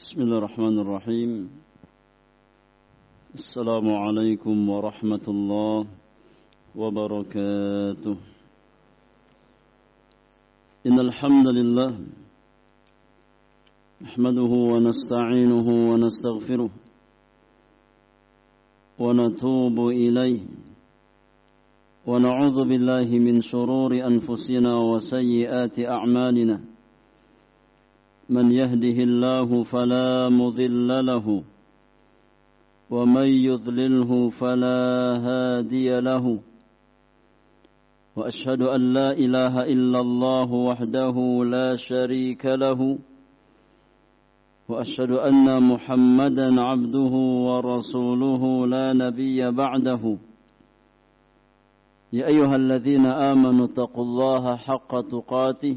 [0.00, 1.50] بسم الله الرحمن الرحيم.
[3.34, 5.86] السلام عليكم ورحمة الله
[6.76, 8.16] وبركاته.
[10.86, 11.90] إن الحمد لله
[14.02, 16.70] نحمده ونستعينه ونستغفره
[18.98, 20.40] ونتوب إليه
[22.06, 26.69] ونعوذ بالله من شرور أنفسنا وسيئات أعمالنا.
[28.30, 31.42] من يهده الله فلا مضل له
[32.90, 34.80] ومن يضلله فلا
[35.26, 36.40] هادي له
[38.16, 42.98] وأشهد أن لا إله إلا الله وحده لا شريك له
[44.68, 47.14] وأشهد أن محمدا عبده
[47.50, 50.18] ورسوله لا نبي بعده.
[52.12, 55.76] يا أيها الذين آمنوا اتقوا الله حق تقاته.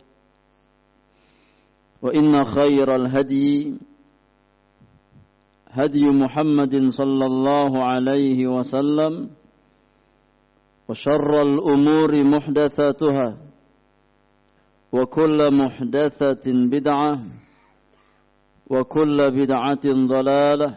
[2.01, 3.73] وإن خير الهدي
[5.71, 9.29] هدي محمد صلى الله عليه وسلم
[10.89, 13.37] وشر الأمور محدثاتها
[14.91, 17.23] وكل محدثة بدعة
[18.69, 20.75] وكل بدعة ضلالة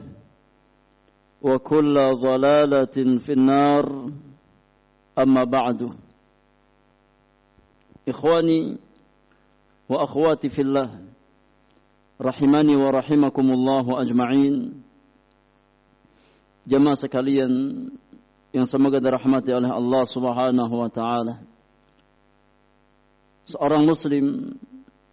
[1.43, 4.11] وكل ضلالة في النار.
[5.19, 5.91] أما بعد
[8.09, 8.77] إخواني
[9.89, 11.01] wa akhwati fillah.
[12.15, 14.81] Rahimani wa rahimakumullah ajma'in.
[16.65, 17.53] Jemaah sekalian
[18.55, 21.43] yang semoga dirahmati oleh Allah Subhanahu wa taala.
[23.51, 24.57] Seorang muslim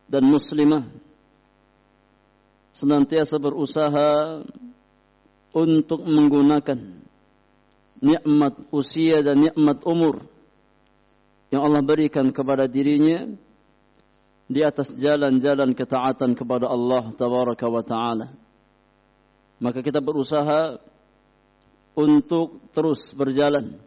[0.08, 0.88] dan muslimah
[2.72, 4.40] senantiasa berusaha
[5.52, 6.80] untuk menggunakan
[8.00, 10.24] nikmat usia dan nikmat umur
[11.52, 13.28] yang Allah berikan kepada dirinya
[14.52, 18.28] di atas jalan-jalan ketaatan kepada Allah tabaraka wa taala.
[19.64, 20.76] Maka kita berusaha
[21.96, 23.80] untuk terus berjalan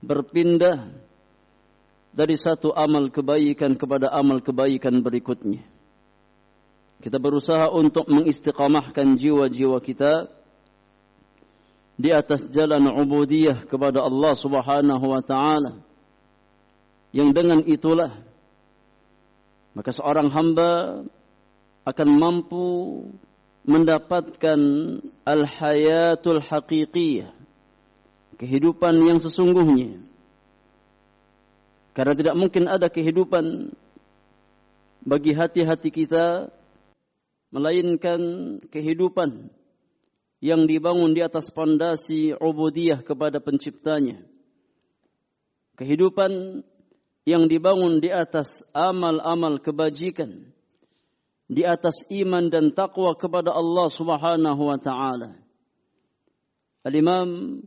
[0.00, 0.88] berpindah
[2.16, 5.60] dari satu amal kebaikan kepada amal kebaikan berikutnya.
[7.04, 10.32] Kita berusaha untuk mengistiqamahkan jiwa-jiwa kita
[11.98, 15.82] di atas jalan ubudiyah kepada Allah Subhanahu wa taala.
[17.12, 18.31] Yang dengan itulah
[19.72, 21.02] maka seorang hamba
[21.88, 22.66] akan mampu
[23.64, 24.60] mendapatkan
[25.22, 27.30] al-hayatul haqiqiyah
[28.42, 30.02] kehidupan yang sesungguhnya.
[31.92, 33.70] Karena tidak mungkin ada kehidupan
[35.04, 36.48] bagi hati-hati kita
[37.52, 38.20] melainkan
[38.72, 39.52] kehidupan
[40.42, 44.24] yang dibangun di atas pondasi ubudiyah kepada penciptanya.
[45.78, 46.64] Kehidupan
[47.22, 50.50] yang dibangun di atas amal-amal kebajikan,
[51.46, 55.38] di atas iman dan takwa kepada Allah Subhanahu wa taala.
[56.82, 57.62] Al-Imam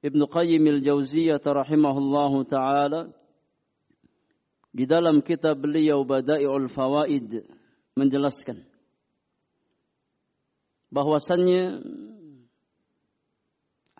[0.00, 3.12] Ibn Qayyim al-Jauziyah rahimahullahu taala
[4.72, 7.44] di dalam kitab beliau Bada'iul Fawaid
[7.98, 8.64] menjelaskan
[10.88, 11.84] bahwasannya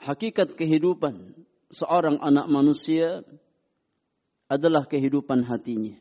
[0.00, 1.36] hakikat kehidupan
[1.68, 3.20] seorang anak manusia
[4.50, 5.94] adalah kehidupan hatinya.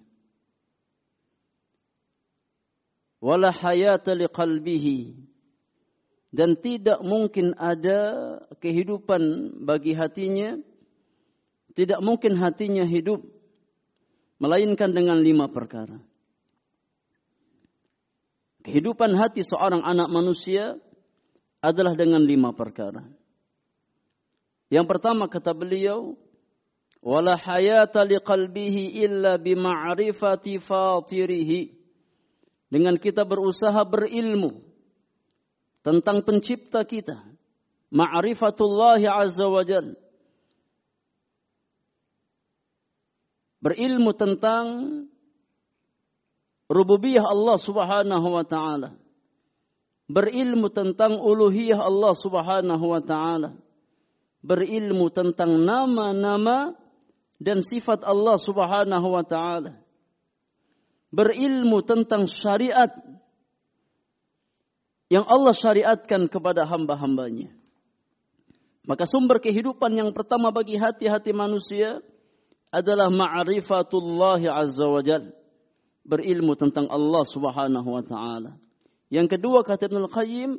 [3.22, 5.13] Wala hayata liqalbihi
[6.34, 8.00] dan tidak mungkin ada
[8.57, 9.22] kehidupan
[9.69, 10.57] bagi hatinya
[11.78, 13.22] tidak mungkin hatinya hidup
[14.42, 16.01] melainkan dengan lima perkara.
[18.66, 20.75] Kehidupan hati seorang anak manusia
[21.63, 23.04] adalah dengan lima perkara.
[24.68, 26.19] Yang pertama kata beliau,
[27.00, 31.72] wala hayata liqalbihi illa bima'rifati fatirihi
[32.69, 34.62] dengan kita berusaha berilmu
[35.81, 37.24] tentang pencipta kita.
[37.90, 39.98] Ma'rifatullah azza wa jal.
[43.60, 44.66] Berilmu tentang
[46.69, 48.96] rububiyah Allah subhanahu wa ta'ala.
[50.10, 53.57] Berilmu tentang uluhiyah Allah subhanahu wa ta'ala.
[54.46, 56.78] Berilmu tentang nama-nama
[57.39, 59.80] dan sifat Allah subhanahu wa ta'ala.
[61.09, 62.91] Berilmu tentang syariat
[65.09, 67.50] yang Allah syariatkan kepada hamba-hambanya.
[68.86, 72.03] Maka sumber kehidupan yang pertama bagi hati-hati manusia
[72.69, 75.01] adalah ma'rifatullah azza wa.
[76.06, 78.57] Berilmu tentang Allah subhanahu wa ta'ala.
[79.09, 80.51] Yang kedua kata Ibn Al-Qayyim,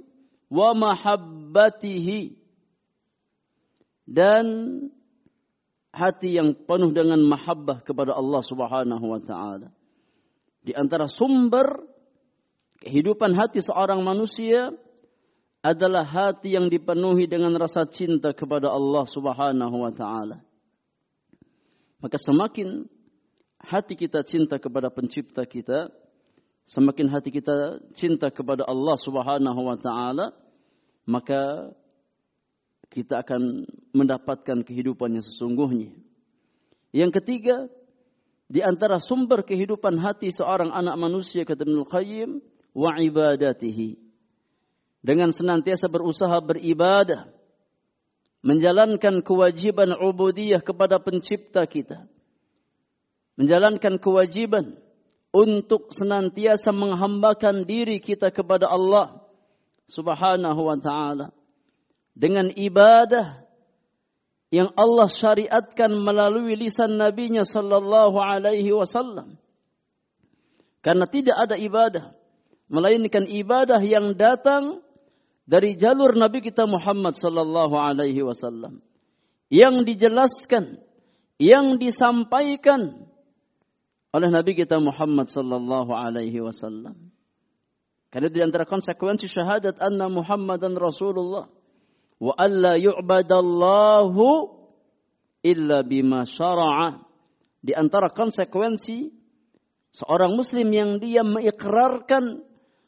[0.50, 2.34] wa mahabbatihi.
[4.10, 4.46] Dan
[5.90, 9.68] hati yang penuh dengan mahabbah kepada Allah subhanahu wa ta'ala.
[10.60, 11.90] Di antara sumber
[12.80, 14.72] Kehidupan hati seorang manusia
[15.60, 20.40] adalah hati yang dipenuhi dengan rasa cinta kepada Allah Subhanahu wa taala.
[22.00, 22.88] Maka semakin
[23.60, 25.92] hati kita cinta kepada pencipta kita,
[26.64, 30.32] semakin hati kita cinta kepada Allah Subhanahu wa taala,
[31.04, 31.76] maka
[32.90, 33.64] kita akan
[33.94, 35.94] mendapatkan kehidupan yang sesungguhnya.
[36.90, 37.70] Yang ketiga,
[38.50, 42.42] di antara sumber kehidupan hati seorang anak manusia kata Ibnu Qayyim
[42.74, 43.94] wa ibadatihi.
[45.00, 47.30] Dengan senantiasa berusaha beribadah.
[48.42, 52.08] Menjalankan kewajiban ubudiyah kepada pencipta kita.
[53.38, 54.80] Menjalankan kewajiban
[55.30, 59.22] untuk senantiasa menghambakan diri kita kepada Allah
[59.86, 61.39] subhanahu wa ta'ala.
[62.20, 63.48] Dengan ibadah
[64.52, 69.40] yang Allah syariatkan melalui lisan nabinya sallallahu alaihi wasallam.
[70.84, 72.12] Karena tidak ada ibadah
[72.68, 74.84] melainkan ibadah yang datang
[75.48, 78.78] dari jalur Nabi kita Muhammad sallallahu alaihi wasallam
[79.50, 80.78] yang dijelaskan
[81.42, 83.10] yang disampaikan
[84.14, 87.10] oleh Nabi kita Muhammad sallallahu alaihi wasallam.
[88.10, 91.46] Karena di antara konsekuensi syahadat anna Muhammadan Rasulullah
[92.20, 94.26] wa alla yu'badallahu
[95.40, 97.00] illa bima syara'a.
[97.60, 99.12] Di antara konsekuensi
[99.96, 102.44] seorang muslim yang dia mengikrarkan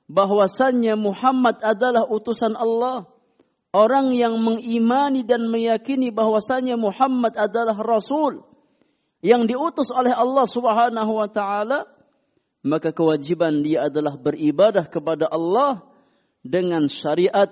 [0.08, 3.08] bahwasannya Muhammad adalah utusan Allah.
[3.72, 8.44] Orang yang mengimani dan meyakini bahwasannya Muhammad adalah Rasul
[9.24, 11.88] yang diutus oleh Allah Subhanahu wa taala,
[12.60, 15.88] maka kewajiban dia adalah beribadah kepada Allah
[16.44, 17.48] dengan syariat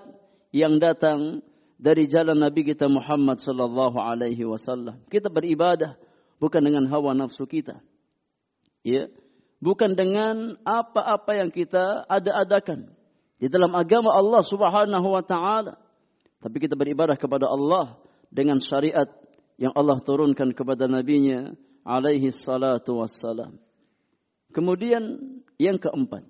[0.53, 1.41] yang datang
[1.81, 5.01] dari jalan Nabi kita Muhammad sallallahu alaihi wasallam.
[5.09, 5.97] Kita beribadah
[6.37, 7.81] bukan dengan hawa nafsu kita.
[8.85, 9.09] Ya,
[9.65, 12.93] bukan dengan apa-apa yang kita ada-adakan
[13.41, 15.81] di dalam agama Allah Subhanahu wa taala.
[16.41, 17.97] Tapi kita beribadah kepada Allah
[18.29, 19.09] dengan syariat
[19.57, 23.57] yang Allah turunkan kepada nabinya alaihi salatu wassalam.
[24.53, 25.21] Kemudian
[25.57, 26.25] yang keempat,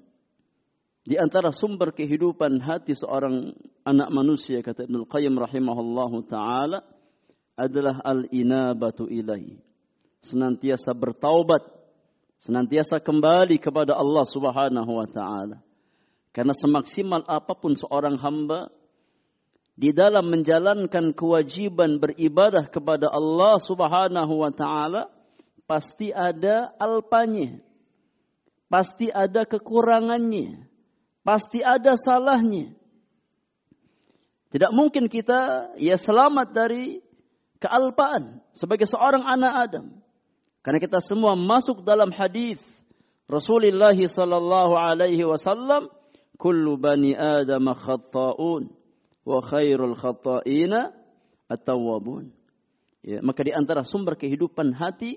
[1.10, 3.50] di antara sumber kehidupan hati seorang
[3.82, 6.86] anak manusia kata Ibnu Qayyim rahimahullahu taala
[7.58, 9.58] adalah al-inabatu ilaihi.
[10.22, 11.66] Senantiasa bertaubat
[12.38, 15.58] senantiasa kembali kepada Allah Subhanahu wa taala.
[16.30, 18.70] Karena semaksimal apa pun seorang hamba
[19.74, 25.10] di dalam menjalankan kewajiban beribadah kepada Allah Subhanahu wa taala
[25.66, 27.58] pasti ada alpanya.
[28.70, 30.69] Pasti ada kekurangannya.
[31.20, 32.72] Pasti ada salahnya.
[34.50, 36.98] Tidak mungkin kita ya selamat dari
[37.62, 39.86] kealpaan sebagai seorang anak Adam.
[40.60, 42.58] Karena kita semua masuk dalam hadis
[43.30, 45.86] Rasulullah sallallahu alaihi wasallam,
[46.34, 48.74] "Kullu bani Adam khata'un
[49.22, 50.90] wa khairul khata'ina
[51.46, 52.34] at-tawwabun."
[53.00, 55.16] Ya, maka di antara sumber kehidupan hati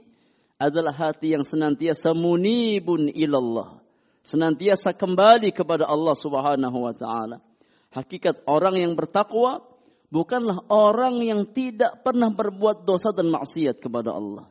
[0.56, 3.83] adalah hati yang senantiasa munibun ilallah.
[4.24, 7.44] Senantiasa kembali kepada Allah Subhanahu wa taala.
[7.92, 9.68] Hakikat orang yang bertakwa
[10.08, 14.48] bukanlah orang yang tidak pernah berbuat dosa dan maksiat kepada Allah.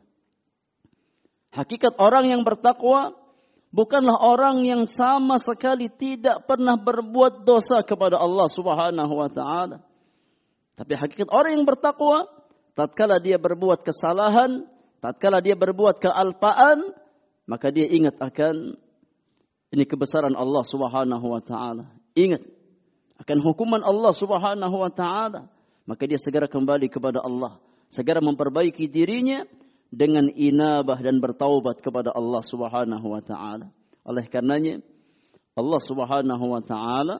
[1.53, 3.17] Hakikat orang yang bertakwa
[3.73, 9.81] bukanlah orang yang sama sekali tidak pernah berbuat dosa kepada Allah Subhanahu wa taala.
[10.77, 12.29] Tapi hakikat orang yang bertakwa
[12.77, 14.69] tatkala dia berbuat kesalahan,
[15.01, 16.93] tatkala dia berbuat kealpaan,
[17.49, 18.77] maka dia ingat akan
[19.73, 21.89] ini kebesaran Allah Subhanahu wa taala.
[22.13, 22.45] Ingat
[23.17, 25.49] akan hukuman Allah Subhanahu wa taala,
[25.89, 27.57] maka dia segera kembali kepada Allah,
[27.89, 29.49] segera memperbaiki dirinya
[29.89, 33.73] dengan inabah dan bertaubat kepada Allah Subhanahu wa taala.
[34.05, 34.77] Oleh karenanya
[35.57, 37.17] Allah Subhanahu wa taala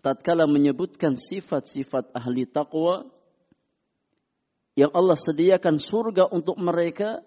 [0.00, 3.08] tatkala menyebutkan sifat-sifat ahli taqwa
[4.76, 7.20] yang Allah sediakan surga untuk mereka,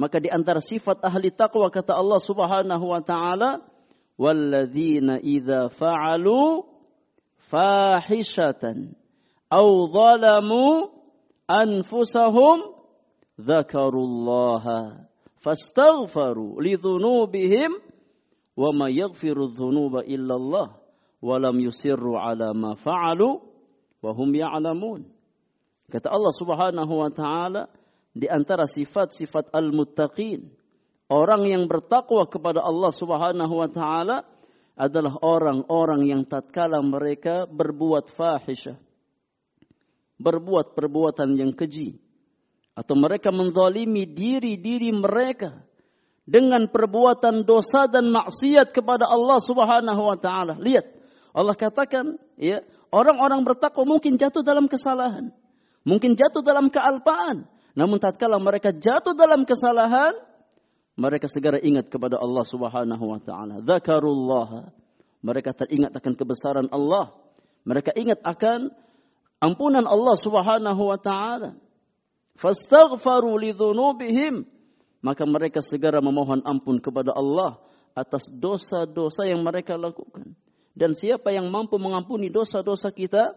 [0.00, 3.60] maka di antara sifat ahli taqwa kata Allah Subhanahu wa taala,
[4.16, 6.64] "Walladzina idza fa'alu
[7.52, 8.96] fahishatan
[9.52, 10.88] aw zalamu
[11.44, 12.58] anfusahum
[13.36, 15.04] dzakarullaha
[15.44, 17.72] fastaghfaru lidzunubihim
[18.56, 20.68] wa ma yaghfiru dzunuba illallah
[21.20, 23.40] wa lam yusirru ala ma fa'alu
[24.00, 25.04] wa hum ya'lamun.
[25.92, 27.68] Kata Allah Subhanahu wa taala
[28.10, 30.50] di antara sifat-sifat al-muttaqin,
[31.06, 34.26] orang yang bertakwa kepada Allah Subhanahu wa taala
[34.74, 38.78] adalah orang-orang yang tatkala mereka berbuat fahisyah,
[40.18, 42.00] berbuat perbuatan yang keji,
[42.74, 45.62] atau mereka menzalimi diri-diri mereka
[46.24, 50.56] dengan perbuatan dosa dan maksiat kepada Allah Subhanahu wa taala.
[50.58, 50.86] Lihat,
[51.30, 55.30] Allah katakan, ya, orang-orang bertakwa mungkin jatuh dalam kesalahan,
[55.86, 57.46] mungkin jatuh dalam kealpaan.
[57.74, 60.14] Namun tatkala mereka jatuh dalam kesalahan,
[60.98, 63.64] mereka segera ingat kepada Allah Subhanahu wa taala.
[63.64, 64.74] Dzakarullah.
[65.20, 67.12] Mereka teringat akan kebesaran Allah.
[67.64, 68.72] Mereka ingat akan
[69.40, 71.56] ampunan Allah Subhanahu wa taala.
[72.40, 74.48] Fastaghfaru lidzunubihim.
[75.00, 77.56] Maka mereka segera memohon ampun kepada Allah
[77.96, 80.36] atas dosa-dosa yang mereka lakukan.
[80.76, 83.32] Dan siapa yang mampu mengampuni dosa-dosa kita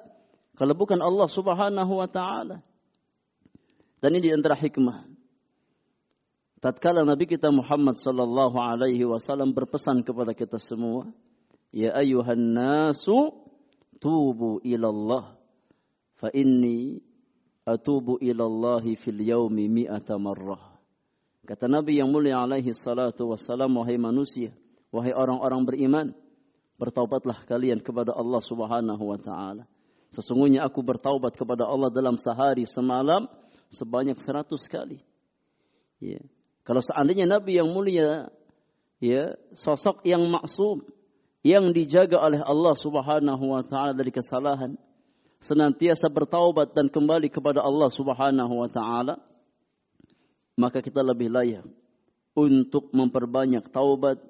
[0.60, 2.60] kalau bukan Allah Subhanahu wa taala?
[4.04, 5.08] Dan ini di antara hikmah.
[6.60, 11.08] Tatkala Nabi kita Muhammad sallallahu alaihi wasallam berpesan kepada kita semua,
[11.72, 13.32] "Ya ayuhan nasu
[14.04, 15.26] tubu ila Allah
[16.20, 17.00] fa inni
[17.64, 20.76] atubu ila Allah fil yaumi mi'ata marrah."
[21.48, 24.52] Kata Nabi yang mulia alaihi salatu wassalam, wahai manusia,
[24.92, 26.08] wahai orang-orang beriman,
[26.76, 29.64] bertaubatlah kalian kepada Allah Subhanahu wa taala.
[30.12, 33.32] Sesungguhnya aku bertaubat kepada Allah dalam sehari semalam
[33.74, 35.02] sebanyak seratus kali.
[36.00, 36.22] Ya.
[36.64, 38.32] Kalau seandainya Nabi yang mulia,
[39.04, 40.86] ya, sosok yang maksum,
[41.44, 44.80] yang dijaga oleh Allah Subhanahu wa taala dari kesalahan,
[45.44, 49.20] senantiasa bertaubat dan kembali kepada Allah Subhanahu wa taala,
[50.56, 51.68] maka kita lebih layak
[52.34, 54.24] untuk memperbanyak taubat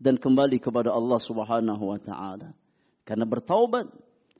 [0.00, 2.56] dan kembali kepada Allah Subhanahu wa taala.
[3.04, 3.84] Karena bertaubat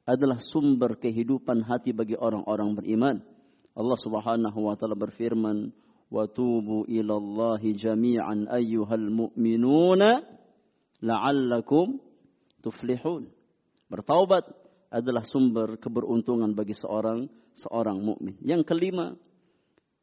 [0.09, 3.17] adalah sumber kehidupan hati bagi orang-orang beriman.
[3.75, 5.71] Allah Subhanahu wa taala berfirman,
[6.11, 10.27] "Wa tubu ila Allah jami'an ayyuhal mu'minuna
[11.00, 12.03] la'allakum
[12.62, 13.31] tuflihun."
[13.91, 14.47] Bertaubat
[14.91, 18.39] adalah sumber keberuntungan bagi seorang seorang mukmin.
[18.43, 19.15] Yang kelima,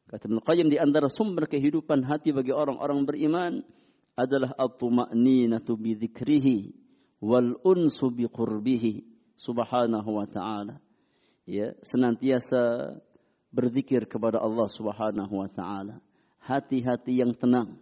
[0.08, 3.52] kata Ibnu Qayyim di antara sumber kehidupan hati bagi orang-orang beriman
[4.16, 6.72] adalah at-tuma'ninatu bi dzikrihi
[7.20, 9.04] wal unsu bi qurbihi
[9.38, 10.80] subhanahu wa ta'ala.
[11.48, 12.92] Ya, senantiasa
[13.52, 16.00] berzikir kepada Allah Subhanahu wa taala.
[16.44, 17.76] Hati-hati yang tenang.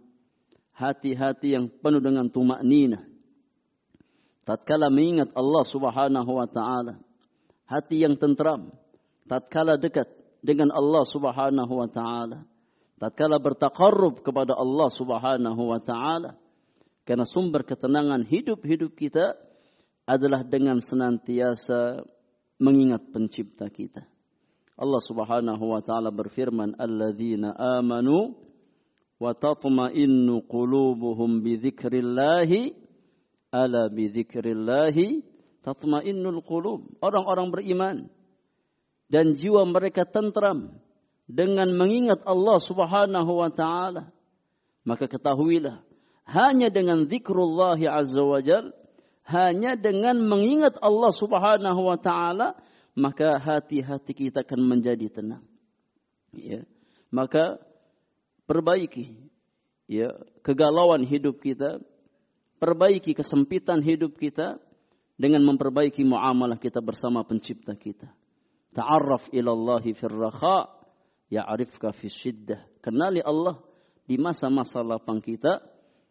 [0.75, 3.03] Hati-hati yang penuh dengan tumaknina.
[4.45, 6.99] Tatkala mengingat Allah Subhanahu wa taala.
[7.67, 8.71] Hati yang tentram.
[9.27, 10.07] Tatkala dekat
[10.39, 12.47] dengan Allah Subhanahu wa taala
[12.97, 16.35] tatkala bertakarrub kepada Allah Subhanahu wa taala
[17.05, 19.37] karena sumber ketenangan hidup-hidup kita
[20.03, 22.03] adalah dengan senantiasa
[22.57, 24.03] mengingat pencipta kita.
[24.77, 28.37] Allah Subhanahu wa taala berfirman, "Alladzina amanu
[29.17, 31.57] wa tatma'innu qulubuhum bi
[33.49, 34.13] ala bi
[35.65, 37.97] tatma'innul qulub." Orang-orang beriman
[39.09, 40.77] dan jiwa mereka tentram
[41.25, 44.13] dengan mengingat Allah Subhanahu wa taala
[44.87, 45.83] maka ketahuilah
[46.23, 48.23] hanya dengan zikrullah azza
[49.27, 52.55] hanya dengan mengingat Allah Subhanahu wa taala
[52.97, 55.45] maka hati-hati kita akan menjadi tenang
[56.33, 56.65] ya
[57.13, 57.61] maka
[58.49, 59.13] perbaiki
[59.85, 60.11] ya
[60.41, 61.77] kegalauan hidup kita
[62.57, 64.57] perbaiki kesempitan hidup kita
[65.13, 68.09] dengan memperbaiki muamalah kita bersama pencipta kita
[68.73, 70.77] ta'arraf ila Allah fil raha
[71.31, 72.61] ya'rifka fi syiddah.
[72.79, 73.59] Kenali Allah
[74.07, 75.59] di masa-masa lapang kita.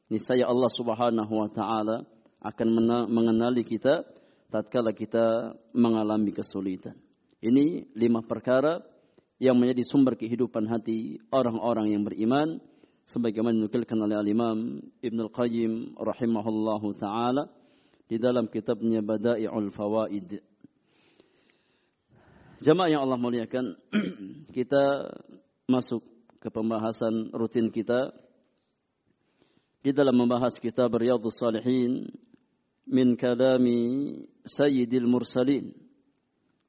[0.06, 2.06] Niscaya Allah Subhanahu wa taala
[2.38, 2.68] akan
[3.10, 4.06] mengenali kita
[4.56, 6.96] tatkala kita mengalami kesulitan.
[7.44, 8.80] Ini lima perkara
[9.36, 12.56] yang menjadi sumber kehidupan hati orang-orang yang beriman
[13.12, 17.52] sebagaimana dinukilkan oleh Al-Imam Ibn Al-Qayyim rahimahullahu taala
[18.08, 20.40] di dalam kitabnya Bada'i'ul Fawaid.
[22.64, 23.76] Jamaah yang Allah muliakan,
[24.56, 25.12] kita
[25.68, 26.00] masuk
[26.40, 28.16] ke pembahasan rutin kita
[29.84, 32.08] di dalam membahas kitab Riyadhus Salihin
[32.86, 33.66] من كلام
[34.44, 35.72] سيد المرسلين.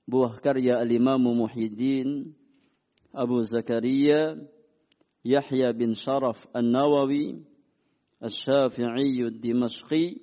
[0.08, 2.34] بوه كريا الإمام محي الدين
[3.16, 4.48] أبو زكريا
[5.26, 7.44] يحيى بن شرف النووي
[8.24, 10.16] الشافعي الدمشقي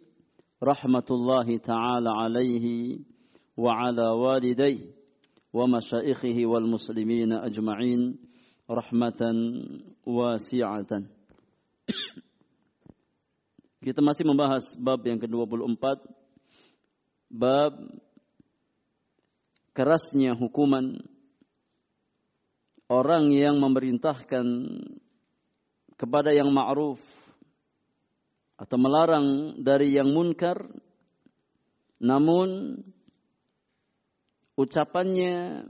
[0.63, 2.99] رحمة الله تعالى عليه
[3.57, 4.79] وعلى والديه
[5.53, 8.19] ومشائخه والمسلمين أجمعين
[8.71, 9.21] رحمة
[10.07, 11.03] واسعة.
[13.85, 15.85] Kita masih membahas bab yang ke-24.
[17.29, 17.77] Bab
[19.77, 21.05] kerasnya hukuman
[22.89, 24.47] orang yang memerintahkan
[26.01, 26.97] kepada yang ma'ruf
[28.57, 30.65] atau melarang dari yang munkar.
[32.01, 32.81] Namun
[34.57, 35.69] ucapannya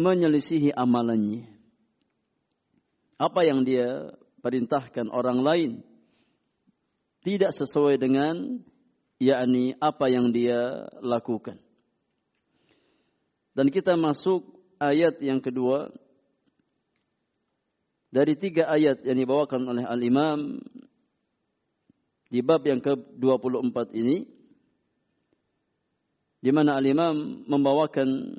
[0.00, 1.52] menyelisihi amalannya.
[3.20, 4.08] Apa yang dia
[4.40, 5.72] perintahkan orang lain
[7.26, 8.62] tidak sesuai dengan
[9.18, 11.58] yakni apa yang dia lakukan.
[13.50, 14.46] Dan kita masuk
[14.78, 15.90] ayat yang kedua.
[18.14, 20.62] Dari tiga ayat yang dibawakan oleh Al-Imam
[22.30, 24.30] di bab yang ke-24 ini
[26.38, 28.38] di mana Al-Imam membawakan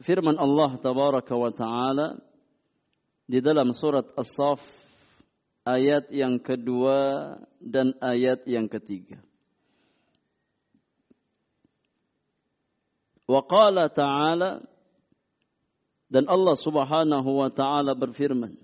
[0.00, 2.16] firman Allah tabaraka wa taala
[3.28, 4.77] di dalam surat As-Saff
[5.68, 9.20] ayat yang kedua dan ayat yang ketiga.
[13.28, 14.64] Wa qala ta'ala
[16.08, 18.56] dan Allah Subhanahu wa taala berfirman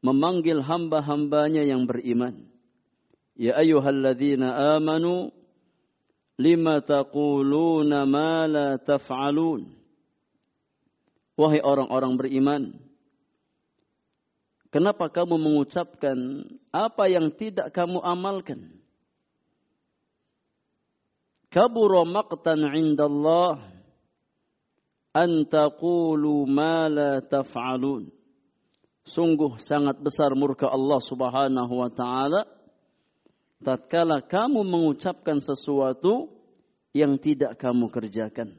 [0.00, 2.48] memanggil hamba-hambanya yang beriman.
[3.36, 5.28] Ya ayyuhalladzina amanu
[6.40, 9.68] lima taquluna ma la taf'alun.
[11.36, 12.62] Wahai orang-orang beriman,
[14.70, 18.80] kenapa kamu mengucapkan apa yang tidak kamu amalkan?
[21.50, 23.58] kabura maqtan 'inda Allah
[25.12, 28.06] an taqulu ma la taf'alun.
[29.02, 32.46] Sungguh sangat besar murka Allah Subhanahu wa taala
[33.60, 36.30] tatkala kamu mengucapkan sesuatu
[36.94, 38.54] yang tidak kamu kerjakan.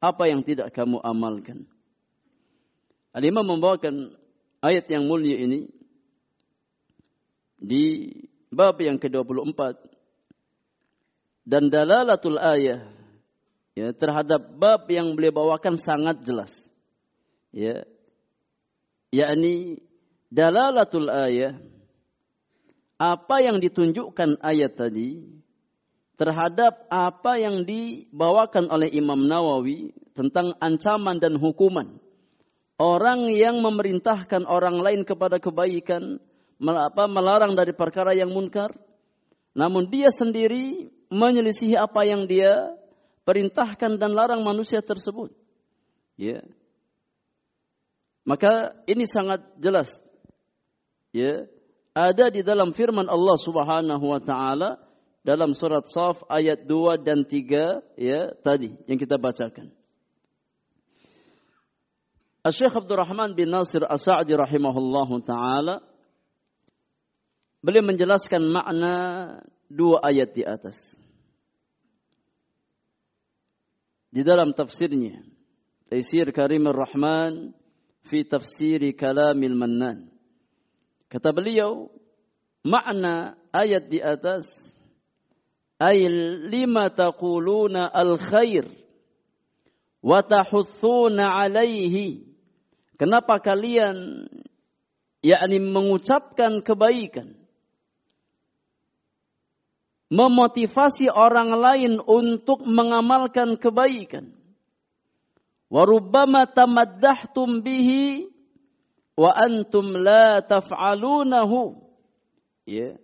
[0.00, 1.68] Apa yang tidak kamu amalkan.
[3.12, 4.16] Al-Imam membawakan
[4.60, 5.68] ayat yang mulia ini
[7.60, 8.08] di
[8.48, 9.76] bab yang ke-24
[11.44, 12.88] dan dalalatul ayah
[13.76, 16.52] ya, terhadap bab yang beliau bawakan sangat jelas.
[17.50, 17.84] Ya.
[19.10, 19.82] Yakni
[20.30, 21.58] dalalatul ayah
[23.00, 25.24] apa yang ditunjukkan ayat tadi
[26.20, 31.96] terhadap apa yang dibawakan oleh Imam Nawawi tentang ancaman dan hukuman
[32.80, 36.16] orang yang memerintahkan orang lain kepada kebaikan
[36.56, 38.72] melarang dari perkara yang munkar
[39.52, 42.72] namun dia sendiri menyelisihi apa yang dia
[43.26, 45.34] perintahkan dan larang manusia tersebut.
[46.14, 46.40] Ya.
[48.22, 49.90] Maka ini sangat jelas.
[51.10, 51.50] Ya.
[51.90, 54.78] Ada di dalam firman Allah Subhanahu wa taala
[55.26, 59.74] dalam surat Saf ayat 2 dan 3 ya tadi yang kita bacakan.
[62.48, 65.84] Syekh Abdurrahman bin Nasir As-Sa'di rahimahullahu taala
[67.60, 68.94] beliau menjelaskan makna
[69.68, 70.80] dua ayat di atas.
[74.08, 75.20] Di dalam tafsirnya,
[75.92, 77.52] Taisir Karim Ar-Rahman
[78.08, 80.08] fi tafsiri kalamil mannan.
[81.12, 81.92] Kata beliau,
[82.64, 84.48] makna ayat di atas
[85.76, 86.08] ay
[86.48, 88.64] lima taquluna al-khair
[90.00, 92.29] wa tahuthuna alaihi.
[93.00, 94.28] Kenapa kalian
[95.24, 97.40] yakni mengucapkan kebaikan
[100.10, 104.34] memotivasi orang lain untuk mengamalkan kebaikan.
[105.70, 108.26] Warubbama tamaddahtum bihi
[109.14, 111.78] wa antum la taf'alunahu.
[112.66, 112.98] Ya.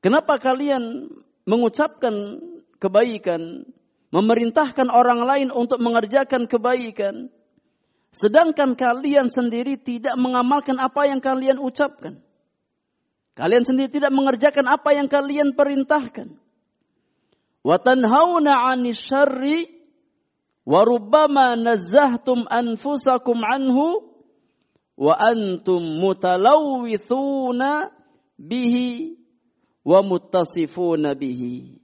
[0.00, 1.12] Kenapa kalian
[1.44, 2.40] mengucapkan
[2.80, 3.68] kebaikan,
[4.08, 7.28] memerintahkan orang lain untuk mengerjakan kebaikan,
[8.12, 12.20] sedangkan kalian sendiri tidak mengamalkan apa yang kalian ucapkan?
[13.38, 16.34] Kalian sendiri tidak mengerjakan apa yang kalian perintahkan.
[17.62, 19.70] Wa tanhauna 'anis syarri
[20.66, 24.10] wa rubbama nazzahtum anfusakum anhu
[24.98, 27.94] wa antum mutalawwithuna
[28.34, 29.14] bihi
[29.86, 31.78] wa muttasifuna bihi.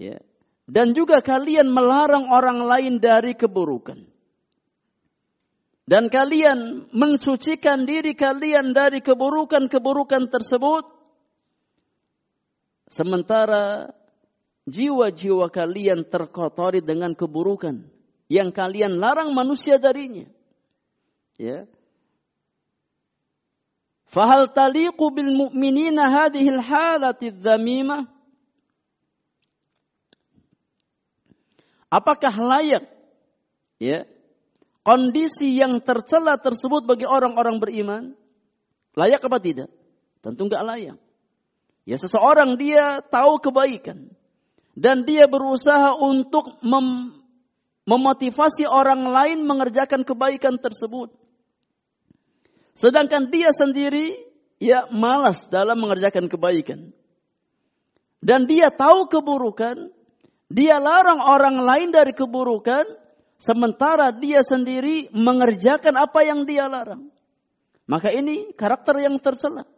[0.00, 0.24] Ya.
[0.64, 4.13] Dan juga kalian melarang orang lain dari keburukan.
[5.84, 10.96] Dan kalian mensucikan diri kalian dari keburukan-keburukan tersebut.
[12.84, 13.90] sementara
[14.70, 17.84] jiwa-jiwa kalian terkotori dengan keburukan
[18.30, 20.30] yang kalian larang manusia darinya.
[21.36, 21.66] Ya.
[24.14, 28.06] Fahal taliqu bil mu'minina hadhihi al-halati dzamimah?
[31.90, 32.86] Apakah layak
[33.82, 34.06] ya
[34.84, 38.04] kondisi yang tercela tersebut bagi orang-orang beriman?
[38.94, 39.72] Layak apa tidak?
[40.22, 40.98] Tentu enggak layak.
[41.84, 44.08] Ya seseorang dia tahu kebaikan
[44.72, 47.20] dan dia berusaha untuk mem
[47.84, 51.12] memotivasi orang lain mengerjakan kebaikan tersebut.
[52.72, 54.16] Sedangkan dia sendiri
[54.56, 56.96] ya malas dalam mengerjakan kebaikan.
[58.24, 59.92] Dan dia tahu keburukan,
[60.48, 62.88] dia larang orang lain dari keburukan,
[63.44, 67.12] sementara dia sendiri mengerjakan apa yang dia larang.
[67.84, 69.68] Maka ini karakter yang tercela.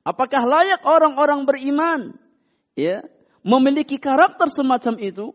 [0.00, 2.16] Apakah layak orang-orang beriman
[2.72, 3.04] ya
[3.44, 5.26] memiliki karakter semacam itu?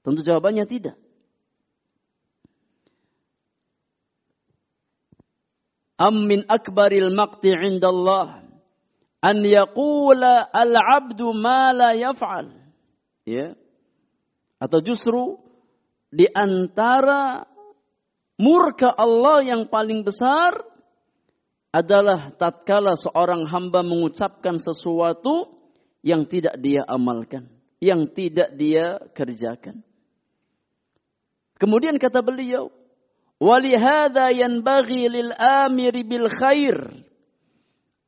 [0.00, 0.96] Tentu jawabannya tidak.
[6.00, 8.40] Am min akbaril maqti indallah
[9.20, 12.56] an yaqula al-'abdu ma la yaf'al.
[13.28, 13.52] Ya.
[14.56, 15.49] Atau justru
[16.10, 17.46] di antara
[18.34, 20.58] murka Allah yang paling besar
[21.70, 25.54] adalah tatkala seorang hamba mengucapkan sesuatu
[26.02, 27.46] yang tidak dia amalkan,
[27.78, 29.86] yang tidak dia kerjakan.
[31.60, 32.74] Kemudian kata beliau,
[33.38, 37.06] "Walihada yanbaghi lil amiri bil khair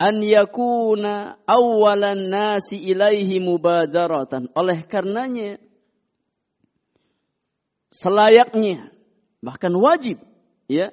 [0.03, 5.62] an yakuna awwalan nasi ilaihi mubadaratan." Oleh karenanya,
[7.92, 8.88] selayaknya
[9.44, 10.16] bahkan wajib
[10.66, 10.90] ya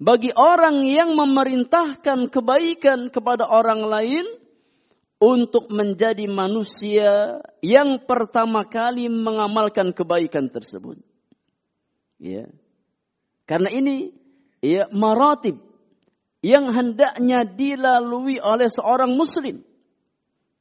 [0.00, 4.24] bagi orang yang memerintahkan kebaikan kepada orang lain
[5.20, 10.96] untuk menjadi manusia yang pertama kali mengamalkan kebaikan tersebut.
[12.16, 12.48] Ya.
[13.44, 14.16] Karena ini
[14.64, 15.60] ya maratib
[16.40, 19.60] yang hendaknya dilalui oleh seorang muslim.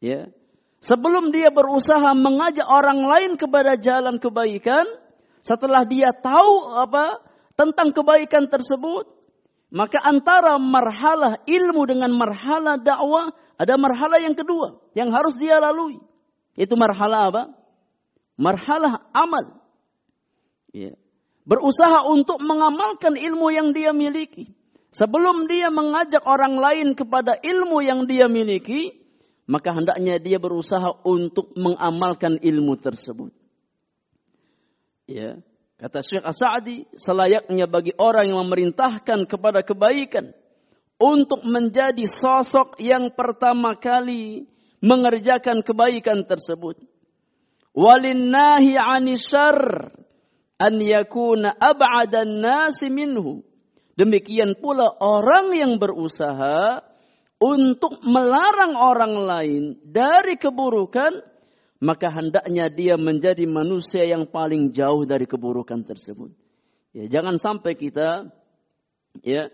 [0.04, 0.28] Ya.
[0.84, 4.84] Sebelum dia berusaha mengajak orang lain kepada jalan kebaikan,
[5.42, 7.24] setelah dia tahu apa
[7.56, 9.08] tentang kebaikan tersebut,
[9.70, 16.00] maka antara marhalah ilmu dengan marhalah dakwah ada marhalah yang kedua yang harus dia lalui.
[16.56, 17.44] Itu marhalah apa?
[18.40, 19.60] Marhalah amal.
[20.72, 20.96] Ya
[21.50, 24.54] berusaha untuk mengamalkan ilmu yang dia miliki.
[24.94, 28.94] Sebelum dia mengajak orang lain kepada ilmu yang dia miliki,
[29.50, 33.34] maka hendaknya dia berusaha untuk mengamalkan ilmu tersebut.
[35.10, 35.42] Ya,
[35.82, 40.38] kata Syekh As-Sa'di, selayaknya bagi orang yang memerintahkan kepada kebaikan
[41.02, 44.46] untuk menjadi sosok yang pertama kali
[44.86, 46.78] mengerjakan kebaikan tersebut.
[47.74, 49.90] Walinnahi anisyar
[50.62, 53.42] an yakuna ab'adan nasi minhu.
[53.98, 56.86] Demikian pula orang yang berusaha
[57.42, 61.24] untuk melarang orang lain dari keburukan,
[61.80, 66.36] maka hendaknya dia menjadi manusia yang paling jauh dari keburukan tersebut.
[66.92, 68.28] Ya, jangan sampai kita
[69.24, 69.48] ya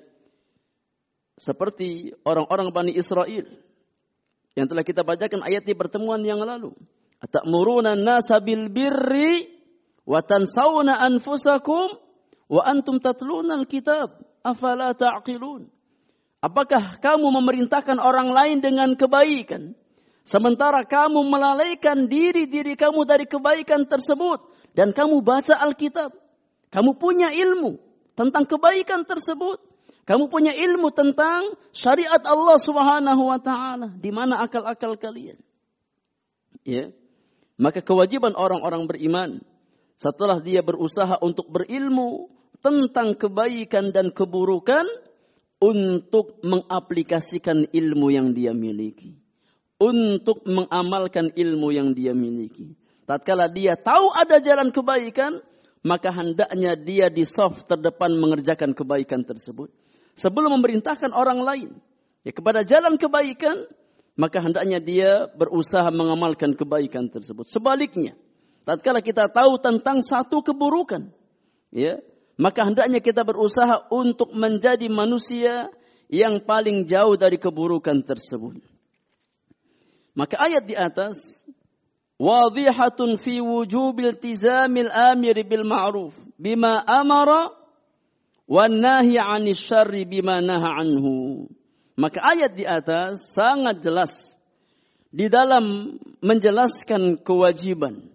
[1.38, 3.46] seperti orang-orang Bani Israel
[4.58, 6.74] yang telah kita bacakan ayat di pertemuan yang lalu.
[7.22, 9.52] Atamuruna nasa bil birri
[10.08, 12.02] wa tansawna anfusakum
[12.50, 15.70] wa antum tatluna alkitab afala ta'qilun
[16.46, 19.74] Apakah kamu memerintahkan orang lain dengan kebaikan
[20.26, 24.42] sementara kamu melalaikan diri-diri kamu dari kebaikan tersebut
[24.74, 26.12] dan kamu baca Alkitab
[26.74, 27.78] kamu punya ilmu
[28.18, 29.62] tentang kebaikan tersebut
[30.06, 35.38] kamu punya ilmu tentang syariat Allah Subhanahu wa taala di mana akal-akal kalian
[36.66, 36.90] ya
[37.56, 39.32] maka kewajiban orang-orang beriman
[39.96, 42.28] setelah dia berusaha untuk berilmu
[42.60, 44.84] tentang kebaikan dan keburukan
[45.64, 49.25] untuk mengaplikasikan ilmu yang dia miliki.
[49.76, 52.80] Untuk mengamalkan ilmu yang dia miliki.
[53.04, 55.44] Tatkala dia tahu ada jalan kebaikan,
[55.86, 59.70] maka hendaknya dia di soft terdepan mengerjakan kebaikan tersebut.
[60.16, 61.70] Sebelum memerintahkan orang lain
[62.24, 63.70] ya kepada jalan kebaikan,
[64.18, 67.46] maka hendaknya dia berusaha mengamalkan kebaikan tersebut.
[67.46, 68.16] Sebaliknya,
[68.66, 71.12] tatkala kita tahu tentang satu keburukan,
[71.70, 72.02] ya,
[72.40, 75.70] maka hendaknya kita berusaha untuk menjadi manusia
[76.10, 78.75] yang paling jauh dari keburukan tersebut.
[80.16, 81.20] Maka ayat di atas
[82.16, 87.52] wadhihatun fi wujubil tizamil amir bil ma'ruf bima amara
[88.48, 91.46] wan nahi 'anil syarri bima naha anhu.
[92.00, 94.12] Maka ayat di atas sangat jelas
[95.12, 98.08] di dalam menjelaskan kewajiban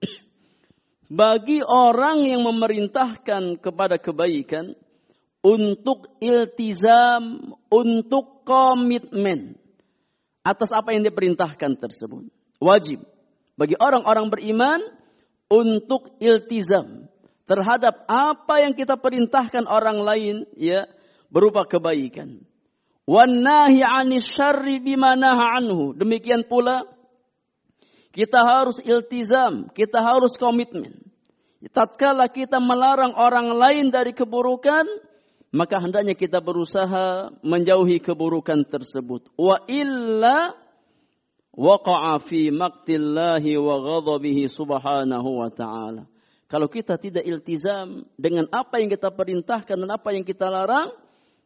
[1.20, 4.76] bagi orang yang memerintahkan kepada kebaikan
[5.44, 9.60] untuk iltizam, untuk komitmen
[10.44, 12.28] atas apa yang diperintahkan tersebut.
[12.60, 13.02] Wajib
[13.56, 14.80] bagi orang-orang beriman
[15.48, 17.08] untuk iltizam
[17.48, 20.84] terhadap apa yang kita perintahkan orang lain ya
[21.32, 22.44] berupa kebaikan.
[23.04, 25.92] Wan nahi 'anis syarri anhu.
[25.96, 26.88] Demikian pula
[28.14, 31.04] kita harus iltizam, kita harus komitmen.
[31.74, 34.84] Tatkala kita melarang orang lain dari keburukan,
[35.54, 39.30] maka hendaknya kita berusaha menjauhi keburukan tersebut.
[39.38, 40.50] Wa illa
[41.54, 46.10] waqa'a fi maqtillahi wa ghadabihi subhanahu wa ta'ala.
[46.50, 50.90] Kalau kita tidak iltizam dengan apa yang kita perintahkan dan apa yang kita larang,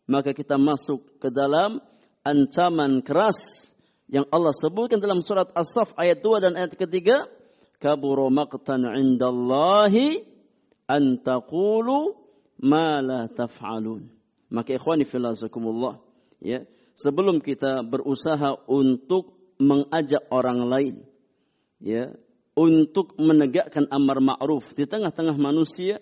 [0.09, 1.77] maka kita masuk ke dalam
[2.25, 3.37] ancaman keras
[4.09, 7.29] yang Allah sebutkan dalam surat As-Saff ayat 2 dan ayat ketiga,
[7.77, 10.25] kaburu maqtan 'indallahi
[10.89, 12.28] an taqulu
[12.63, 14.07] ma la taf'alun.
[14.49, 16.01] Maka ikhwani fillazakumullah,
[16.41, 16.65] ya,
[16.97, 20.97] sebelum kita berusaha untuk mengajak orang lain,
[21.85, 22.17] ya,
[22.57, 26.01] untuk menegakkan amar ma'ruf di tengah-tengah manusia,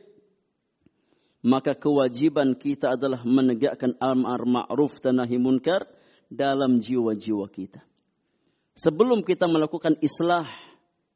[1.43, 5.85] maka kewajiban kita adalah menegakkan amar ma'ruf dan nahi munkar
[6.31, 7.83] dalam jiwa-jiwa kita
[8.77, 10.45] sebelum kita melakukan islah,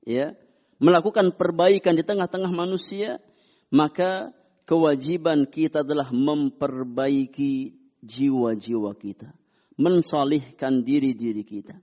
[0.03, 0.33] ya,
[0.81, 3.20] melakukan perbaikan di tengah-tengah manusia,
[3.68, 4.33] maka
[4.70, 7.74] kewajiban kita adalah memperbaiki
[8.06, 9.35] jiwa-jiwa kita,
[9.74, 11.74] mensolihkan diri-diri kita.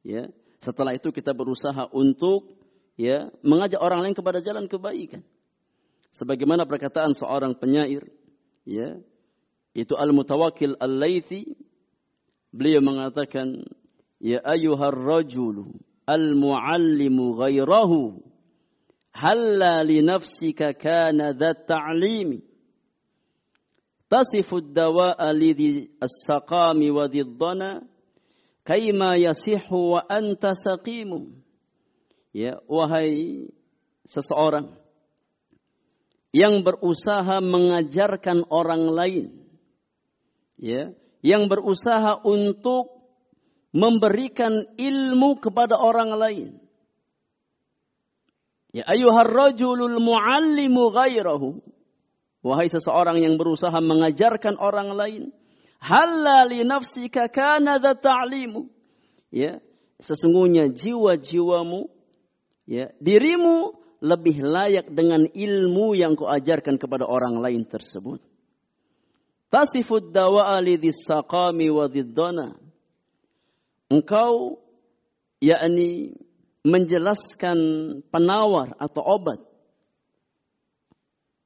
[0.00, 2.56] Ya, setelah itu kita berusaha untuk
[2.96, 5.20] ya mengajak orang lain kepada jalan kebaikan.
[6.16, 8.08] Sebagaimana perkataan seorang penyair,
[8.64, 8.96] ya,
[9.76, 11.44] itu Al-Mutawakkil Al-Laitsi,
[12.56, 13.60] beliau mengatakan
[14.20, 18.20] Ya ayyuhar rajulu al-muallimu ghairahu
[19.12, 22.40] halla li nafsika kana dhat ta'limi.
[24.10, 27.86] Tasifu ad-dawa'a lidhi as-saqami wa dhidhana
[28.66, 31.30] kaima yasihu wa anta saqimu.
[32.34, 33.50] Ya wahai
[34.06, 34.74] seseorang
[36.30, 39.26] yang berusaha mengajarkan orang lain.
[40.58, 43.00] Ya yang berusaha untuk
[43.70, 46.48] memberikan ilmu kepada orang lain.
[48.70, 51.58] Ya ayuhar rajulul muallimu ghairahu.
[52.40, 55.22] Wahai seseorang yang berusaha mengajarkan orang lain.
[55.80, 58.68] Halla li nafsika kana ta'limu.
[59.30, 59.60] Ya,
[60.00, 61.88] sesungguhnya jiwa-jiwamu
[62.66, 68.18] ya, dirimu lebih layak dengan ilmu yang kau ajarkan kepada orang lain tersebut.
[69.52, 71.90] Tasifud dawa'a lidhis saqami wa
[73.90, 74.62] engkau
[75.42, 76.14] yakni
[76.66, 77.58] menjelaskan
[78.12, 79.40] penawar atau obat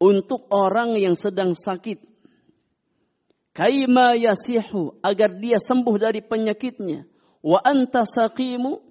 [0.03, 2.03] untuk orang yang sedang sakit.
[3.55, 7.07] Kaima yasihu agar dia sembuh dari penyakitnya.
[7.39, 8.83] Wa anta saqimu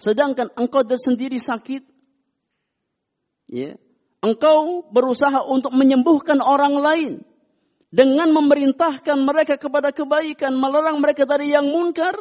[0.00, 1.84] sedangkan engkau sendiri sakit.
[3.52, 3.76] Ya.
[4.24, 7.12] Engkau berusaha untuk menyembuhkan orang lain
[7.92, 12.16] dengan memerintahkan mereka kepada kebaikan melarang mereka dari yang munkar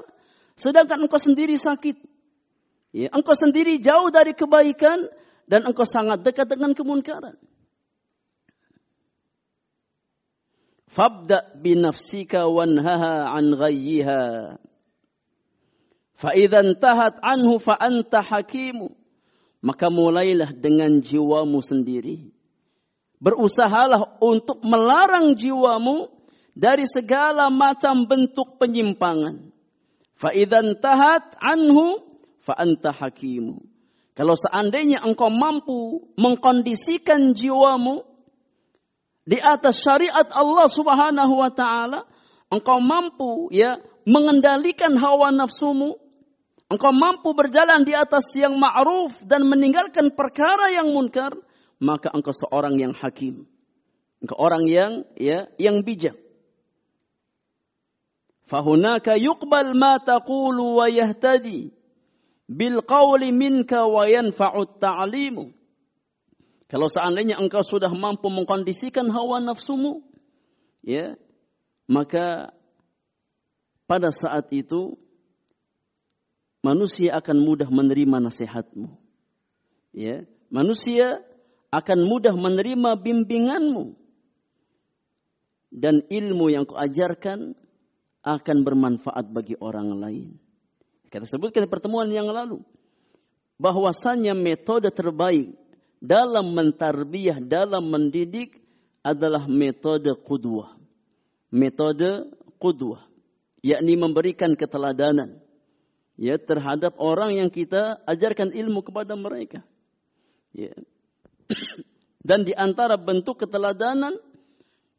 [0.55, 2.14] Sedangkan engkau sendiri sakit.
[2.95, 5.11] Ya, engkau sendiri jauh dari kebaikan
[5.51, 7.35] dan engkau sangat dekat dengan kemunkaran.
[10.95, 14.55] Fabda binafsika wanhaha an ghayyiha.
[16.15, 18.95] Fa'idha tahat anhu fa'anta hakimu.
[19.59, 22.31] Maka mulailah dengan jiwamu sendiri.
[23.19, 26.07] Berusahalah untuk melarang jiwamu
[26.55, 29.51] dari segala macam bentuk penyimpangan.
[30.15, 32.04] Faidan tahat anhu
[32.45, 33.57] fa anta hakimu.
[34.15, 38.07] Kalau seandainya engkau mampu mengkondisikan jiwamu
[39.27, 42.07] di atas syariat Allah Subhanahu wa taala,
[42.47, 43.75] engkau mampu ya
[44.07, 45.99] mengendalikan hawa nafsumu,
[46.71, 51.35] engkau mampu berjalan di atas yang ma'ruf dan meninggalkan perkara yang munkar,
[51.83, 53.43] maka engkau seorang yang hakim.
[54.23, 56.15] Engkau orang yang ya yang bijak.
[58.47, 61.73] Fahunaka yuqbal ma taqulu wa yahtadi
[62.45, 65.53] bil qawli minka wa yanfa'u ta'limu.
[66.65, 70.01] Kalau seandainya engkau sudah mampu mengkondisikan hawa nafsumu,
[70.81, 71.13] ya,
[71.85, 72.53] maka
[73.85, 74.97] pada saat itu
[76.65, 78.89] manusia akan mudah menerima nasihatmu.
[79.93, 81.21] Ya, manusia
[81.69, 83.93] akan mudah menerima bimbinganmu.
[85.75, 87.53] Dan ilmu yang kau ajarkan
[88.25, 90.44] akan bermanfaat bagi orang lain.
[91.15, 92.59] Kita sebutkan pertemuan yang lalu
[93.55, 95.55] bahwasanya metode terbaik
[96.03, 98.59] dalam mentarbiyah, dalam mendidik
[98.99, 100.75] adalah metode kudwah.
[101.55, 103.07] Metode kudwah,
[103.63, 105.39] yakni memberikan keteladanan
[106.19, 109.63] ya terhadap orang yang kita ajarkan ilmu kepada mereka.
[110.51, 110.75] Ya.
[112.27, 114.19] Dan di antara bentuk keteladanan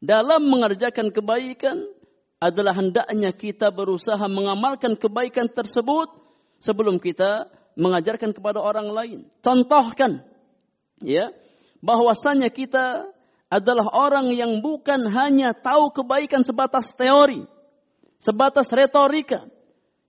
[0.01, 1.85] dalam mengerjakan kebaikan
[2.37, 6.13] adalah hendaknya kita berusaha mengamalkan kebaikan tersebut
[6.61, 9.19] sebelum kita mengajarkan kepada orang lain.
[9.41, 10.21] Contohkan
[11.01, 11.33] ya
[11.81, 13.09] bahwasanya kita
[13.47, 17.47] adalah orang yang bukan hanya tahu kebaikan sebatas teori,
[18.19, 19.47] sebatas retorika,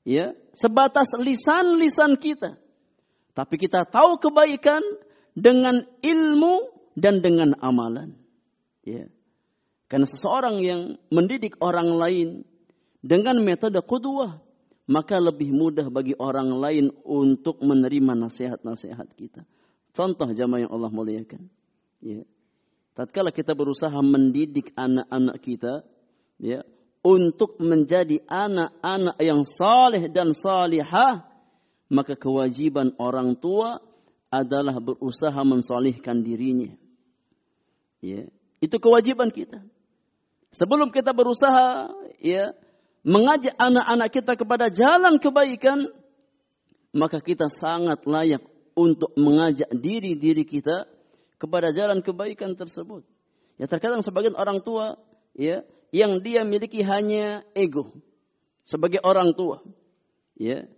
[0.02, 2.58] ya, sebatas lisan-lisan kita.
[3.32, 4.82] Tapi kita tahu kebaikan
[5.38, 6.66] dengan ilmu
[6.98, 8.18] dan dengan amalan.
[8.82, 9.06] Ya.
[9.88, 12.28] Karena seseorang yang mendidik orang lain
[13.00, 14.36] dengan metode kudwah,
[14.84, 19.48] maka lebih mudah bagi orang lain untuk menerima nasihat-nasihat kita.
[19.96, 21.48] Contoh jamaah yang Allah muliakan.
[22.04, 22.24] Ya.
[22.92, 25.74] Tatkala kita berusaha mendidik anak-anak kita,
[26.36, 26.66] ya,
[27.00, 31.24] untuk menjadi anak-anak yang saleh dan salihah,
[31.88, 33.80] maka kewajiban orang tua
[34.28, 36.74] adalah berusaha mensolihkan dirinya.
[38.02, 38.28] Ya,
[38.60, 39.62] itu kewajiban kita.
[40.52, 41.92] Sebelum kita berusaha
[42.24, 42.56] ya
[43.04, 45.92] mengajak anak-anak kita kepada jalan kebaikan,
[46.96, 48.40] maka kita sangat layak
[48.72, 50.88] untuk mengajak diri-diri kita
[51.36, 53.04] kepada jalan kebaikan tersebut.
[53.58, 54.96] Ya terkadang sebagian orang tua
[55.34, 57.92] ya yang dia miliki hanya ego
[58.64, 59.64] sebagai orang tua.
[60.38, 60.68] Ya.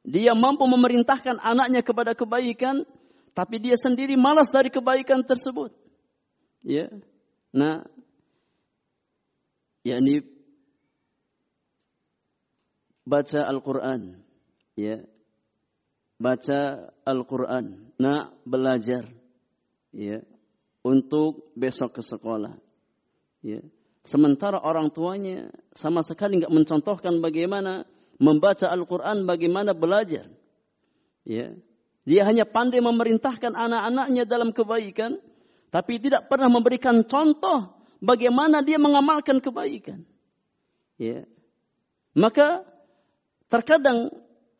[0.00, 2.88] Dia mampu memerintahkan anaknya kepada kebaikan
[3.36, 5.72] tapi dia sendiri malas dari kebaikan tersebut.
[6.64, 6.88] Ya.
[7.50, 7.84] Nah,
[9.86, 10.22] yakni
[13.06, 14.20] baca Al-Qur'an,
[14.76, 15.04] ya
[16.20, 19.08] baca Al-Quran, nak belajar,
[19.96, 20.20] ya,
[20.84, 22.60] untuk besok ke sekolah,
[23.40, 23.64] ya.
[24.04, 27.88] Sementara orang tuanya sama sekali nggak mencontohkan bagaimana
[28.20, 30.28] membaca Al-Quran, bagaimana belajar,
[31.24, 31.56] ya.
[32.04, 35.16] Dia hanya pandai memerintahkan anak-anaknya dalam kebaikan,
[35.72, 40.02] tapi tidak pernah memberikan contoh bagaimana dia mengamalkan kebaikan.
[40.96, 41.28] Ya.
[42.16, 42.66] Maka
[43.46, 44.10] terkadang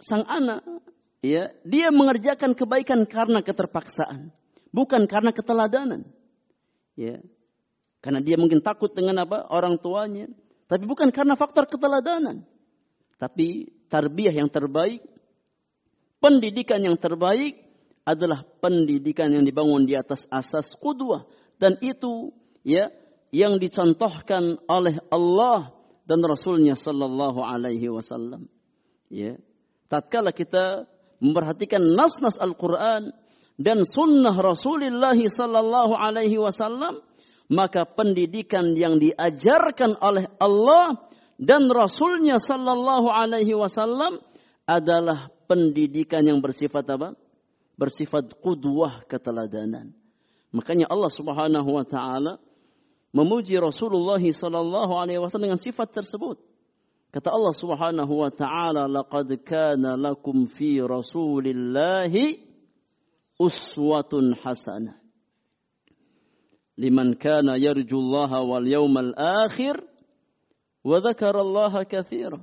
[0.01, 0.63] sang anak
[1.21, 4.31] ya dia mengerjakan kebaikan karena keterpaksaan,
[4.71, 6.07] bukan karena keteladanan.
[6.95, 7.21] Ya.
[8.01, 9.45] Karena dia mungkin takut dengan apa?
[9.53, 10.33] orang tuanya,
[10.65, 12.49] tapi bukan karena faktor keteladanan.
[13.21, 15.05] Tapi tarbiyah yang terbaik,
[16.17, 17.61] pendidikan yang terbaik
[18.09, 21.29] adalah pendidikan yang dibangun di atas asas kudwah
[21.61, 22.33] dan itu
[22.65, 22.89] ya
[23.31, 25.75] yang dicontohkan oleh Allah
[26.07, 28.51] dan Rasulnya Sallallahu Alaihi Wasallam.
[29.11, 29.39] Ya,
[29.91, 30.87] tatkala kita
[31.19, 33.11] memperhatikan nas-nas Al-Quran
[33.61, 37.05] dan sunnah Rasulullah sallallahu alaihi wasallam,
[37.53, 40.97] maka pendidikan yang diajarkan oleh Allah
[41.37, 44.17] dan Rasulnya sallallahu alaihi wasallam
[44.65, 47.13] adalah pendidikan yang bersifat apa?
[47.77, 49.93] Bersifat kudwah keteladanan.
[50.57, 52.41] Makanya Allah Subhanahu wa taala
[53.11, 56.39] memuji Rasulullah sallallahu alaihi wasallam dengan sifat tersebut.
[57.11, 62.39] Kata Allah Subhanahu wa taala, "Laqad kana lakum fi Rasulillahi
[63.35, 64.95] uswatun hasanah."
[66.79, 69.83] Liman kana yarjullaha wal yawmal akhir
[70.87, 72.39] wa dzakarallaha katsira.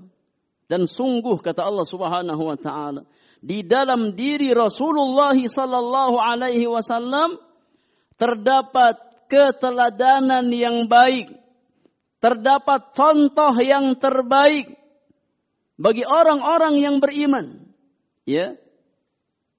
[0.68, 3.08] Dan sungguh kata Allah Subhanahu wa taala,
[3.40, 7.40] di dalam diri Rasulullah sallallahu alaihi wasallam
[8.20, 11.32] terdapat keteladanan yang baik.
[12.18, 14.74] Terdapat contoh yang terbaik
[15.78, 17.70] bagi orang-orang yang beriman.
[18.26, 18.58] Ya.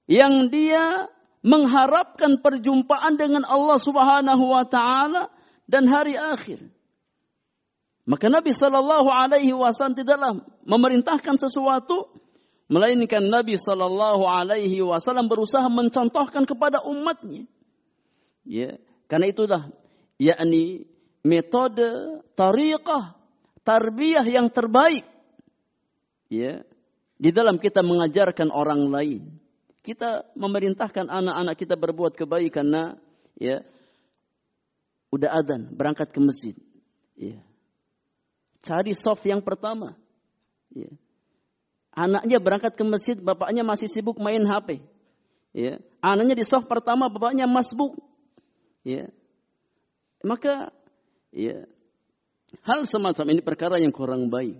[0.09, 1.07] Yang dia
[1.39, 5.31] mengharapkan perjumpaan dengan Allah Subhanahu wa taala
[5.69, 6.67] dan hari akhir.
[8.03, 12.09] Maka Nabi Shallallahu alaihi wasallam tidaklah memerintahkan sesuatu
[12.67, 17.47] melainkan Nabi Shallallahu alaihi wasallam berusaha mencontohkan kepada umatnya.
[18.43, 19.61] Ya karena itulah
[20.21, 20.85] yakni
[21.25, 23.17] metode, tariqah,
[23.65, 25.03] tarbiyah yang terbaik.
[26.29, 26.61] Ya,
[27.17, 29.33] di dalam kita mengajarkan orang lain.
[29.81, 32.83] Kita memerintahkan anak-anak kita berbuat kebaikan karena
[33.41, 33.65] ya
[35.09, 36.55] udah adan berangkat ke masjid.
[37.17, 37.41] Ya.
[38.61, 39.97] Cari soft yang pertama.
[40.69, 40.93] Ya.
[41.89, 44.85] Anaknya berangkat ke masjid, bapaknya masih sibuk main HP.
[45.57, 45.81] Ya.
[45.99, 47.97] Anaknya di soft pertama, bapaknya masbuk.
[48.83, 49.11] Ya.
[50.23, 50.71] Maka
[51.29, 51.69] Ya.
[52.65, 54.57] Hal semacam ini perkara yang kurang baik.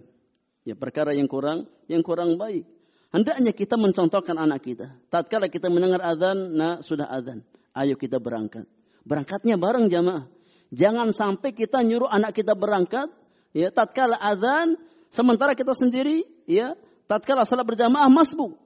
[0.61, 2.70] Ya, perkara yang kurang yang kurang baik.
[3.09, 4.93] Hendaknya kita mencontohkan anak kita.
[5.09, 7.41] Tatkala kita mendengar azan, nah sudah azan.
[7.74, 8.70] Ayo kita berangkat.
[9.01, 10.30] Berangkatnya bareng jamaah.
[10.70, 13.09] Jangan sampai kita nyuruh anak kita berangkat,
[13.57, 14.78] ya tatkala azan,
[15.09, 16.78] sementara kita sendiri, ya
[17.09, 18.61] tatkala salat berjamaah masbuk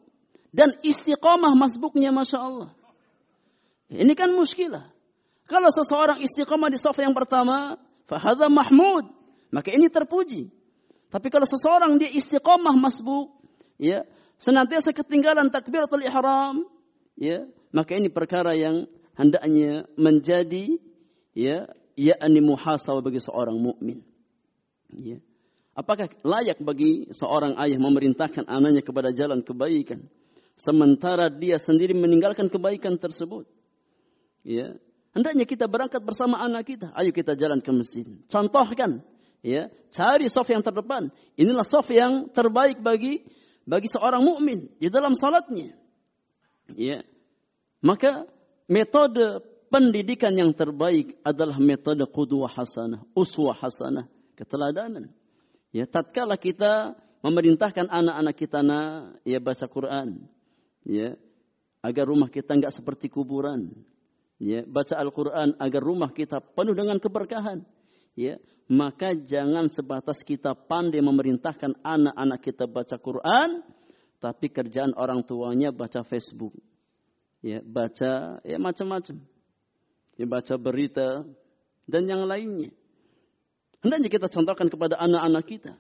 [0.52, 2.70] dan istiqomah masbuknya masya Allah.
[3.88, 4.93] Ini kan muskilah.
[5.44, 7.76] Kalau seseorang istiqomah di sofa yang pertama,
[8.08, 9.12] fahadha mahmud,
[9.52, 10.48] maka ini terpuji.
[11.12, 13.36] Tapi kalau seseorang dia istiqomah masbuk,
[13.78, 14.08] ya
[14.40, 16.66] senantiasa ketinggalan takbiratul ihram,
[17.20, 20.80] ya, maka ini perkara yang hendaknya menjadi
[21.38, 24.02] ya yakni muhasabah bagi seorang mukmin.
[24.90, 25.22] Ya.
[25.74, 30.06] Apakah layak bagi seorang ayah memerintahkan anaknya kepada jalan kebaikan
[30.54, 33.50] sementara dia sendiri meninggalkan kebaikan tersebut?
[34.46, 34.78] Ya.
[35.14, 36.90] Hendaknya kita berangkat bersama anak kita.
[36.98, 38.06] Ayo kita jalan ke masjid.
[38.26, 39.06] Contohkan,
[39.46, 41.14] ya, cari sof yang terdepan.
[41.38, 43.22] Inilah sof yang terbaik bagi
[43.64, 45.78] bagi seorang mukmin di dalam salatnya.
[46.74, 47.06] Ya.
[47.86, 48.26] Maka
[48.66, 55.14] metode pendidikan yang terbaik adalah metode qudwah hasanah, uswah hasanah, keteladanan.
[55.74, 60.26] Ya, tatkala kita memerintahkan anak-anak kita na ya baca Quran,
[60.86, 61.18] ya,
[61.82, 63.74] agar rumah kita enggak seperti kuburan.
[64.42, 67.64] Ya, baca Al-Quran agar rumah kita penuh dengan keberkahan.
[68.14, 68.38] Ya,
[68.70, 73.66] maka jangan sebatas kita pandai memerintahkan anak-anak kita baca Quran,
[74.22, 76.54] tapi kerjaan orang tuanya baca Facebook.
[77.44, 79.20] Ya, baca ya macam-macam.
[80.16, 81.28] Ya, baca berita
[81.90, 82.72] dan yang lainnya.
[83.84, 85.74] Hendaknya kita contohkan kepada anak-anak kita.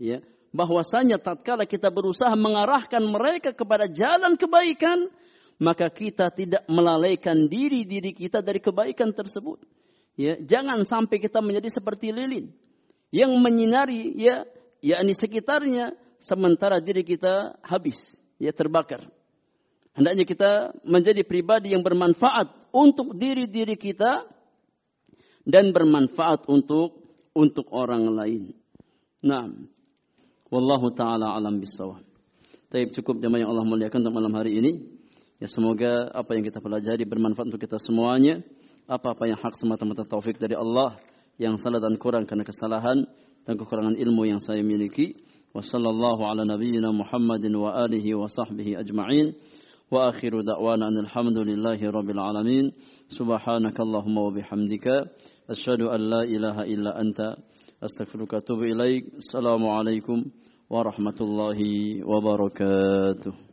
[0.00, 0.24] Ya,
[0.54, 5.12] bahwasanya tatkala kita berusaha mengarahkan mereka kepada jalan kebaikan,
[5.58, 9.62] maka kita tidak melalaikan diri-diri kita dari kebaikan tersebut.
[10.14, 12.54] Ya, jangan sampai kita menjadi seperti lilin
[13.10, 14.46] yang menyinari ya
[14.82, 17.98] yakni sekitarnya sementara diri kita habis,
[18.38, 19.06] ya terbakar.
[19.94, 20.50] Hendaknya kita
[20.82, 24.26] menjadi pribadi yang bermanfaat untuk diri-diri kita
[25.46, 26.98] dan bermanfaat untuk
[27.30, 28.54] untuk orang lain.
[29.22, 29.50] Nah,
[30.50, 32.02] wallahu taala alam bisawab.
[32.70, 34.72] Tapi cukup jemaah yang Allah muliakan untuk malam hari ini.
[35.42, 38.38] Ya semoga apa yang kita pelajari bermanfaat untuk kita semuanya.
[38.86, 41.00] Apa-apa yang hak semata-mata taufik dari Allah
[41.40, 43.02] yang salah dan kurang karena kesalahan
[43.42, 45.18] dan kekurangan ilmu yang saya miliki.
[45.50, 49.34] Wa sallallahu ala nabiyyina Muhammadin wa alihi wa sahbihi ajma'in.
[49.90, 52.70] Wa akhiru da'wana rabbil alamin.
[53.10, 55.10] Subhanakallahumma wa bihamdika.
[55.50, 57.36] Asyhadu an la ilaha illa anta.
[57.82, 59.18] Astaghfiruka wa atubu ilaik.
[59.18, 60.30] Assalamu alaikum
[60.70, 63.43] warahmatullahi wabarakatuh